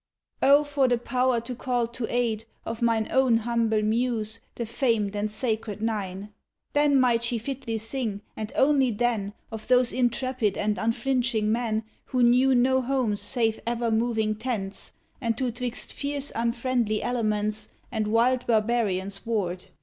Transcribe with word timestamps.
Oh, 0.41 0.63
for 0.63 0.87
the 0.87 0.97
power 0.97 1.39
to 1.41 1.53
call 1.53 1.85
to 1.89 2.11
aid, 2.11 2.45
of 2.65 2.81
mine 2.81 3.07
Own 3.11 3.37
humble 3.37 3.83
Muse, 3.83 4.39
the 4.55 4.65
famed 4.65 5.15
and 5.15 5.29
sacred 5.29 5.79
nine. 5.79 6.33
Then 6.73 6.99
might 6.99 7.23
she 7.23 7.37
fitly 7.37 7.77
sing, 7.77 8.21
and 8.35 8.51
only 8.55 8.89
then, 8.89 9.33
Of 9.51 9.67
those 9.67 9.93
intrepid 9.93 10.57
and 10.57 10.79
unflinching 10.79 11.51
men 11.51 11.83
Who 12.05 12.23
knew 12.23 12.55
no 12.55 12.81
homes 12.81 13.21
save 13.21 13.59
ever 13.67 13.91
moving 13.91 14.33
tents, 14.33 14.93
And 15.21 15.39
who 15.39 15.51
'twixt 15.51 15.93
fierce 15.93 16.31
unfriendly 16.33 17.03
elements 17.03 17.69
And 17.91 18.07
wild 18.07 18.47
barbarians 18.47 19.23
warred. 19.27 19.65